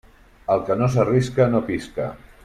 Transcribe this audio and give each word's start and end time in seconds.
El 0.53 0.63
que 0.69 0.77
no 0.79 0.87
s'arrisca 0.95 1.47
no 1.57 1.61
pisca. 1.71 2.09